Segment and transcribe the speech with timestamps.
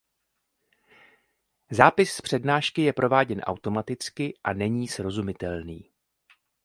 [1.71, 5.91] Zápis z přednášky je prováděn automaticky a není srozumitelný.